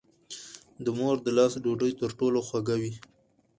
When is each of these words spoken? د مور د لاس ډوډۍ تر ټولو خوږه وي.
د 0.83 0.85
مور 0.99 1.15
د 1.23 1.27
لاس 1.37 1.53
ډوډۍ 1.63 1.91
تر 2.01 2.09
ټولو 2.19 2.39
خوږه 2.47 2.75
وي. 2.81 2.93